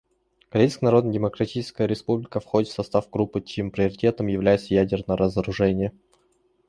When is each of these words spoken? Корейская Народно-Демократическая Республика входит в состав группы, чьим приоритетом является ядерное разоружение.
Корейская 0.49 0.85
Народно-Демократическая 0.87 1.85
Республика 1.85 2.39
входит 2.39 2.69
в 2.69 2.73
состав 2.73 3.07
группы, 3.11 3.39
чьим 3.39 3.69
приоритетом 3.69 4.25
является 4.25 4.73
ядерное 4.73 5.15
разоружение. 5.15 5.93